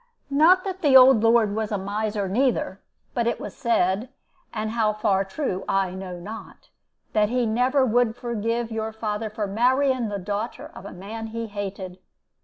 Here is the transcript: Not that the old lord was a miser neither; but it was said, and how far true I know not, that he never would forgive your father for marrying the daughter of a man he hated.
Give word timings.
Not 0.31 0.63
that 0.63 0.81
the 0.81 0.97
old 0.97 1.21
lord 1.21 1.55
was 1.55 1.71
a 1.71 1.77
miser 1.77 2.27
neither; 2.27 2.81
but 3.13 3.27
it 3.27 3.39
was 3.39 3.55
said, 3.55 4.09
and 4.51 4.71
how 4.71 4.93
far 4.93 5.23
true 5.23 5.63
I 5.69 5.91
know 5.91 6.19
not, 6.19 6.69
that 7.13 7.29
he 7.29 7.45
never 7.45 7.85
would 7.85 8.15
forgive 8.15 8.71
your 8.71 8.91
father 8.93 9.29
for 9.29 9.45
marrying 9.45 10.09
the 10.09 10.17
daughter 10.17 10.71
of 10.73 10.87
a 10.87 10.91
man 10.91 11.27
he 11.27 11.45
hated. 11.45 11.99